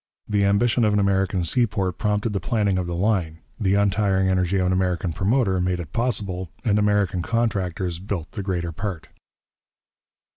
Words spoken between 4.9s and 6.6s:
promoter made it possible,